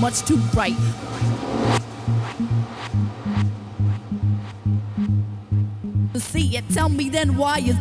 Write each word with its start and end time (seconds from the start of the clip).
much 0.00 0.22
too 0.22 0.38
bright. 0.54 0.74
To 6.14 6.20
see 6.20 6.56
it, 6.56 6.68
tell 6.70 6.88
me 6.88 7.10
then 7.10 7.36
why 7.36 7.58
is 7.58 7.76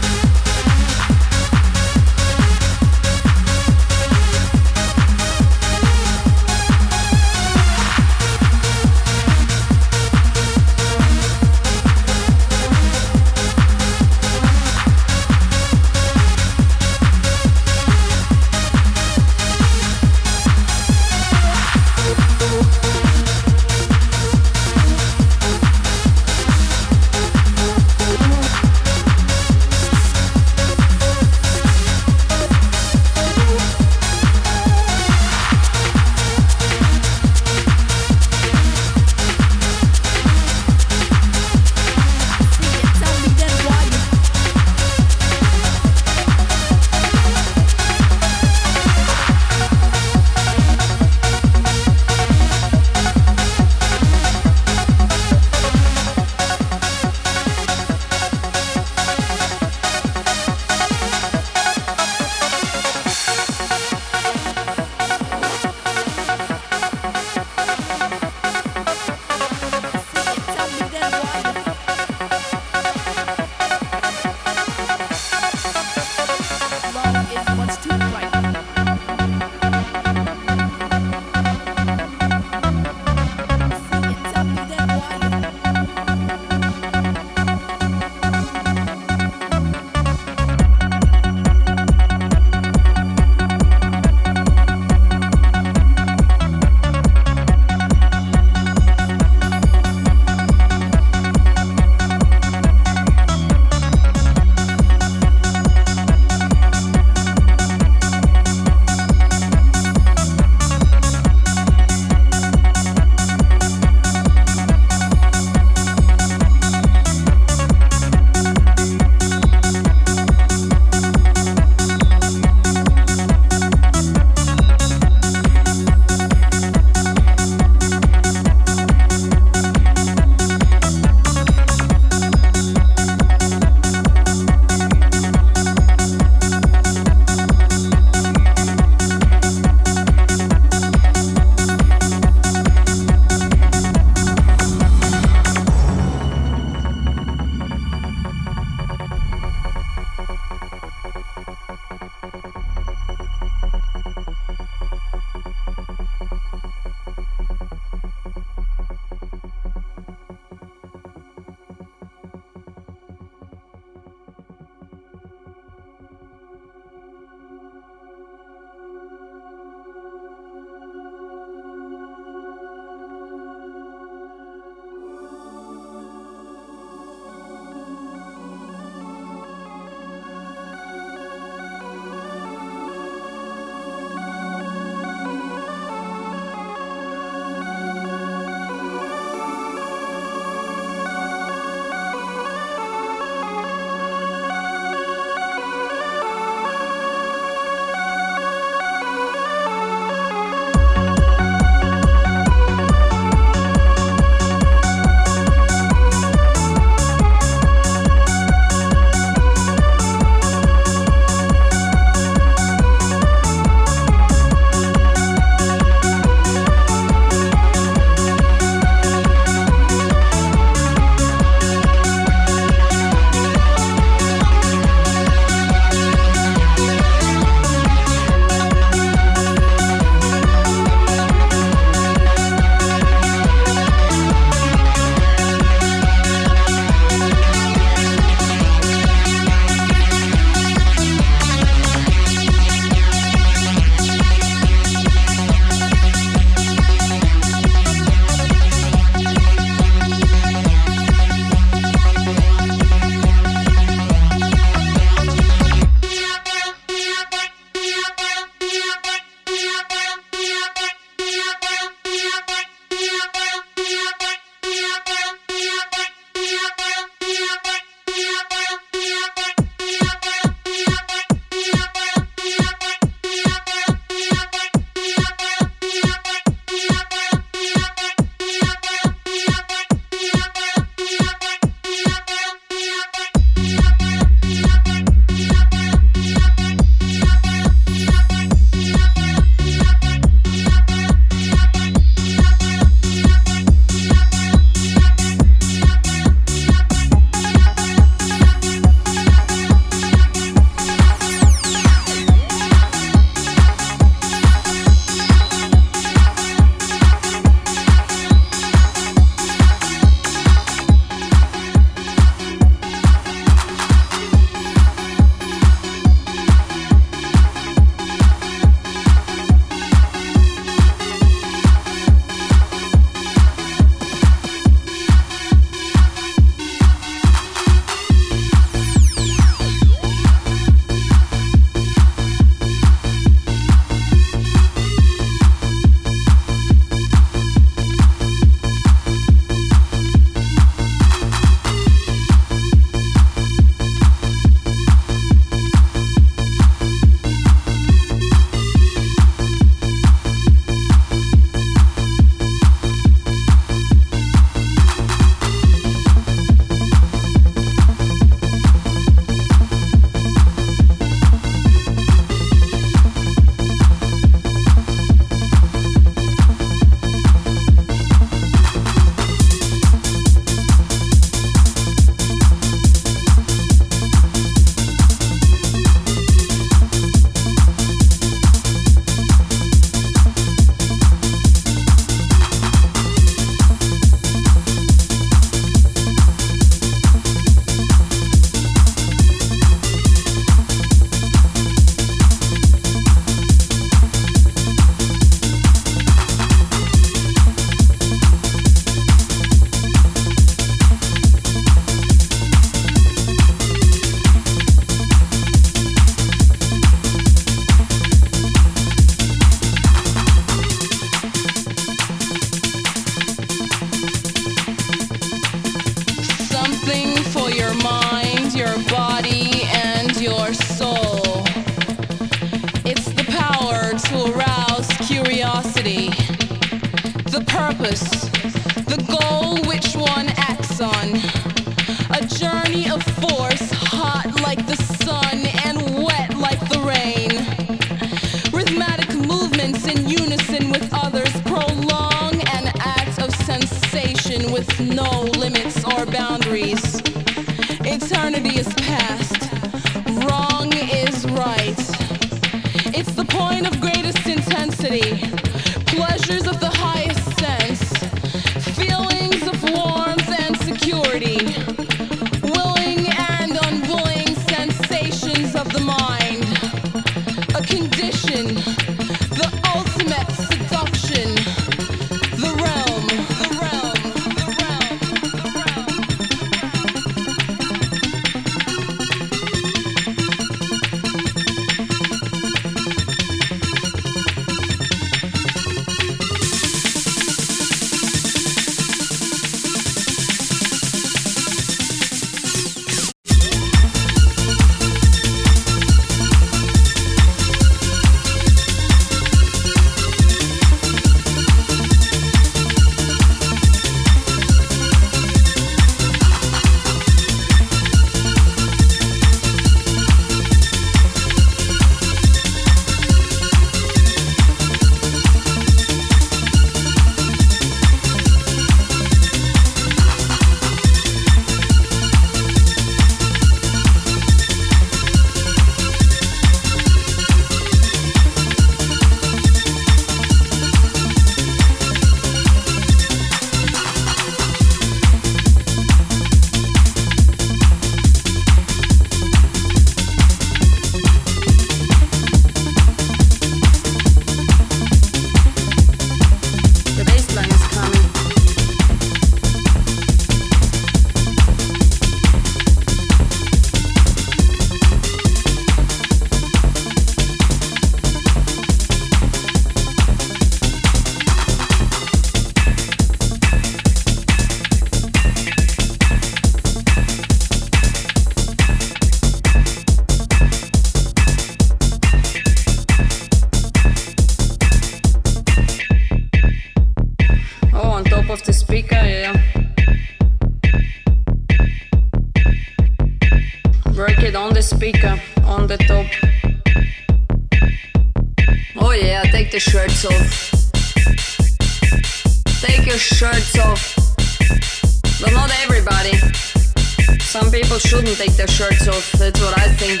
take 598.26 598.36
their 598.36 598.48
shirts 598.48 598.88
off, 598.88 599.12
that's 599.12 599.40
what 599.40 599.56
I 599.58 599.68
think. 599.78 600.00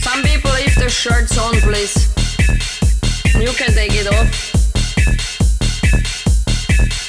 Some 0.00 0.22
people 0.24 0.50
leave 0.52 0.74
their 0.76 0.88
shirts 0.88 1.38
on, 1.38 1.54
please. 1.60 2.08
You 3.34 3.52
can 3.52 3.70
take 3.72 3.92
it 3.94 4.08
off. 4.08 4.28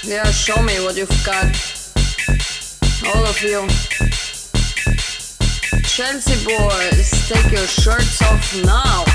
Yeah, 0.03 0.29
show 0.31 0.61
me 0.61 0.79
what 0.83 0.95
you've 0.95 1.09
got. 1.25 1.45
All 3.07 3.25
of 3.25 3.41
you. 3.41 3.67
Chelsea 5.83 6.37
boys, 6.45 7.09
take 7.27 7.51
your 7.51 7.67
shirts 7.67 8.21
off 8.21 8.55
now. 8.63 9.05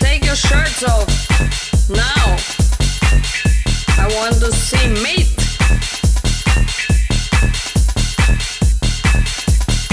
Take 0.00 0.24
your 0.24 0.36
shirts 0.36 0.82
off 0.82 1.88
now. 1.88 2.36
Oh, 4.00 4.04
I 4.04 4.06
want 4.14 4.34
to 4.36 4.52
see 4.52 4.88
meat. 5.02 5.34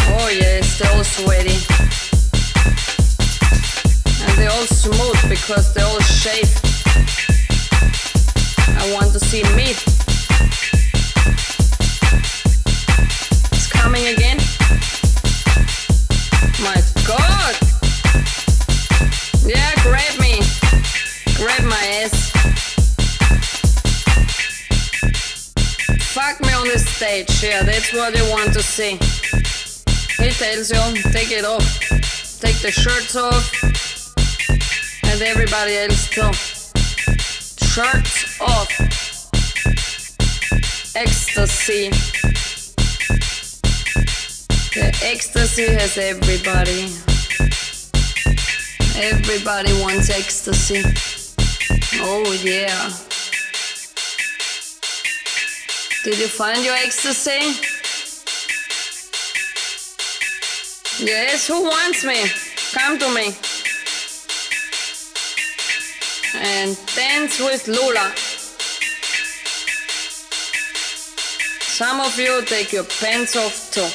Oh 0.07 0.29
they're 0.77 0.91
all 0.95 1.03
sweaty. 1.03 1.57
And 4.23 4.37
they're 4.37 4.51
all 4.51 4.67
smooth 4.67 5.29
because 5.29 5.73
they're 5.73 5.85
all. 5.85 6.01
I 8.77 8.93
want 8.93 9.11
to 9.13 9.19
see 9.19 9.43
meat. 9.55 9.81
It's 13.51 13.67
coming 13.67 14.07
again. 14.07 14.37
My 16.61 16.81
god! 17.07 17.55
Yeah, 19.45 19.71
grab 19.83 20.19
me. 20.19 20.41
Grab 21.37 21.63
my 21.63 21.85
ass. 22.03 22.74
Fuck 25.99 26.41
me 26.41 26.53
on 26.53 26.67
the 26.67 26.79
stage, 26.79 27.43
yeah, 27.43 27.63
that's 27.63 27.93
what 27.93 28.15
you 28.17 28.23
want 28.29 28.53
to 28.53 28.63
see. 28.63 28.97
He 30.23 30.31
tells 30.31 30.71
you, 30.71 31.01
take 31.11 31.31
it 31.31 31.45
off. 31.45 31.79
Take 32.39 32.59
the 32.61 32.71
shirts 32.71 33.15
off. 33.15 33.63
And 35.03 35.21
everybody 35.21 35.75
else 35.77 36.09
too. 36.09 36.31
Shirts 37.65 38.41
off. 38.41 38.69
Ecstasy. 40.95 41.89
The 44.73 44.87
ecstasy 45.03 45.67
has 45.73 45.97
everybody. 45.97 46.91
Everybody 48.97 49.73
wants 49.81 50.09
ecstasy. 50.09 50.83
Oh 52.01 52.31
yeah. 52.43 52.91
Did 56.05 56.19
you 56.19 56.27
find 56.27 56.63
your 56.63 56.75
ecstasy? 56.75 57.31
Yes, 61.03 61.47
who 61.47 61.63
wants 61.63 62.05
me? 62.05 62.27
Come 62.73 62.99
to 62.99 63.09
me. 63.15 63.35
And 66.35 66.77
dance 66.95 67.39
with 67.39 67.67
Lula. 67.67 68.13
Some 71.73 71.99
of 72.01 72.19
you 72.19 72.43
take 72.45 72.71
your 72.71 72.83
pants 72.83 73.35
off 73.35 73.71
too. 73.73 73.89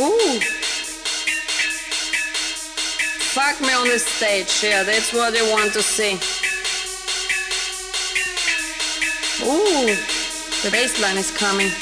Ooh. 0.00 0.53
Fuck 3.34 3.60
me 3.62 3.72
on 3.74 3.88
the 3.88 3.98
stage, 3.98 4.62
yeah, 4.62 4.84
that's 4.84 5.12
what 5.12 5.32
they 5.32 5.42
want 5.50 5.72
to 5.72 5.82
see. 5.82 6.14
Ooh, 9.44 9.96
the 10.62 10.70
bass 10.70 11.02
line 11.02 11.18
is 11.18 11.36
coming. 11.36 11.72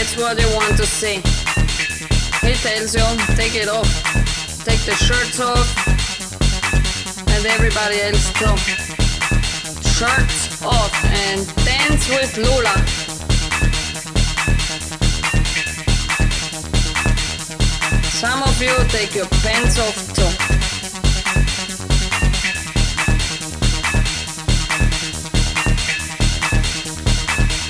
That's 0.00 0.16
what 0.16 0.40
you 0.40 0.48
want 0.56 0.74
to 0.78 0.86
see. 0.86 1.16
He 2.40 2.54
tells 2.64 2.94
you, 2.94 3.04
take 3.36 3.54
it 3.54 3.68
off, 3.68 3.86
take 4.64 4.80
the 4.86 4.94
shirts 4.94 5.38
off, 5.40 5.68
and 7.28 7.44
everybody 7.44 8.00
else 8.00 8.32
too. 8.32 8.56
Shirts 9.90 10.62
off 10.62 11.04
and 11.04 11.46
dance 11.66 12.08
with 12.08 12.34
Lula. 12.38 12.74
Some 18.08 18.42
of 18.42 18.62
you 18.62 18.72
take 18.88 19.14
your 19.14 19.28
pants 19.42 19.78
off 19.78 20.14
too. 20.14 20.32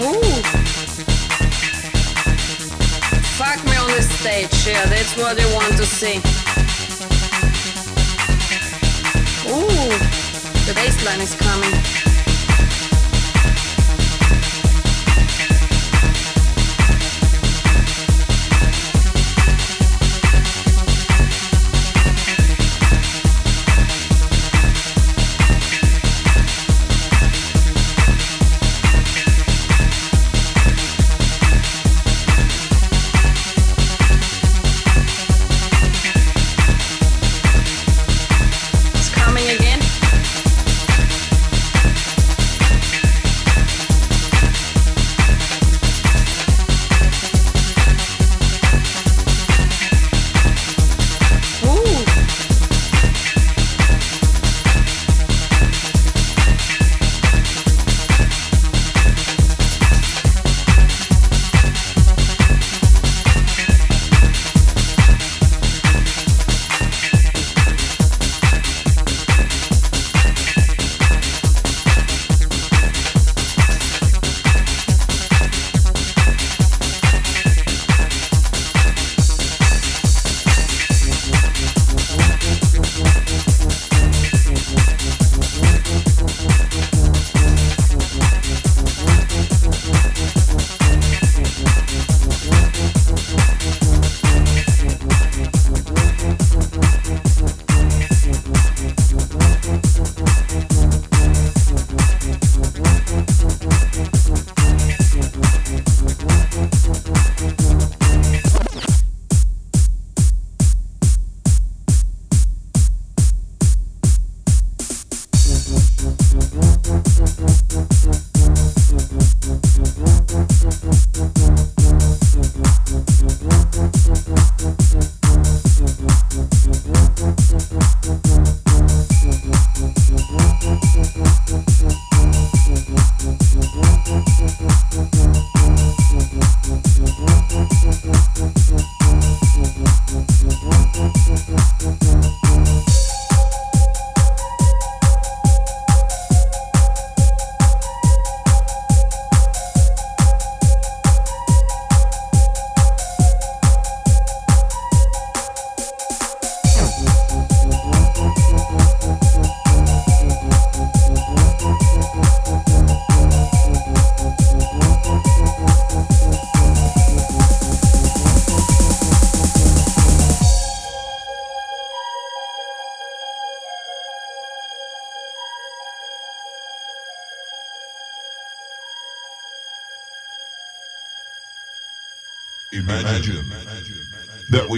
Ooh. 0.05 0.70
The 4.01 4.15
stage, 4.15 4.67
yeah, 4.67 4.87
that's 4.87 5.15
what 5.17 5.39
you 5.39 5.47
want 5.55 5.77
to 5.77 5.85
see. 5.85 6.17
Ooh, 9.51 9.91
the 10.67 10.73
bass 10.75 11.05
line 11.05 11.21
is 11.21 11.35
coming. 11.35 12.10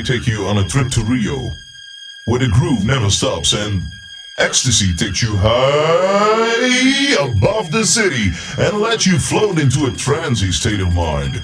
Take 0.03 0.26
you 0.26 0.46
on 0.46 0.59
a 0.59 0.68
trip 0.68 0.88
to 0.90 1.05
Rio, 1.05 1.53
where 2.26 2.40
the 2.40 2.48
groove 2.48 2.84
never 2.84 3.11
stops 3.11 3.53
and 3.53 3.82
ecstasy 4.38 4.94
takes 4.94 5.22
you 5.22 5.36
high 5.36 7.16
above 7.20 7.70
the 7.70 7.84
city 7.84 8.30
and 8.59 8.80
lets 8.80 9.07
you 9.07 9.18
float 9.18 9.59
into 9.59 9.86
a 9.86 9.92
trancy 9.92 10.50
state 10.50 10.80
of 10.80 10.94
mind. 10.94 11.42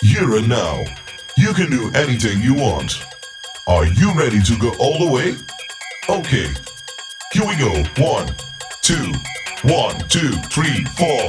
Here 0.00 0.36
and 0.36 0.48
now, 0.48 0.84
you 1.36 1.52
can 1.52 1.70
do 1.70 1.90
anything 1.94 2.40
you 2.40 2.54
want. 2.54 3.04
Are 3.66 3.86
you 3.86 4.12
ready 4.14 4.42
to 4.42 4.58
go 4.58 4.72
all 4.78 4.98
the 4.98 5.12
way? 5.12 5.36
Okay, 6.08 6.48
here 7.32 7.46
we 7.46 7.56
go. 7.56 7.84
One, 8.02 8.34
two, 8.82 9.12
one, 9.62 9.98
two, 10.08 10.30
three, 10.50 10.84
four. 10.96 11.28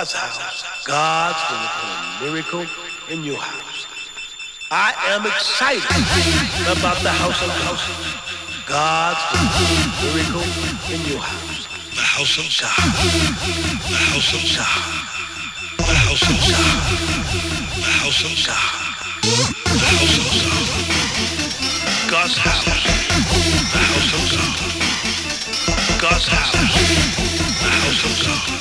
God's 0.00 0.14
house. 0.14 0.86
God's 0.86 1.44
going 1.44 1.60
to 1.60 1.68
put 1.76 1.92
a 1.92 2.64
miracle 2.64 2.64
in 3.12 3.20
your 3.22 3.36
house. 3.36 3.84
I 4.70 4.96
am 5.12 5.26
excited 5.26 5.84
about 6.72 6.96
the 7.04 7.12
house 7.12 7.36
of 7.44 7.52
house. 7.60 7.84
God's 8.64 9.20
going 9.28 9.44
to 9.44 9.52
put 9.60 9.68
a 9.68 9.92
miracle 10.00 10.48
in 10.88 11.04
your 11.04 11.20
house. 11.20 11.68
The 11.92 12.00
house 12.00 12.32
of 12.40 12.48
God. 12.48 12.80
The 13.92 14.00
house 14.08 14.32
of 14.32 14.40
God. 14.56 15.04
The 15.84 15.92
house 15.92 16.24
of 16.32 16.40
God. 16.48 16.80
The 17.76 17.92
house 18.00 18.24
of 18.24 18.32
God. 18.40 18.72
The 19.68 19.84
house 19.84 20.16
of 20.16 20.32
God. 20.40 20.80
God's 22.08 22.40
house. 22.40 22.64
The 23.68 23.84
house 23.84 24.16
of 24.16 24.24
God. 24.32 24.64
God's 26.00 26.24
house. 26.24 26.56
The 26.56 27.68
house 27.68 28.00
of 28.00 28.16
God. 28.24 28.59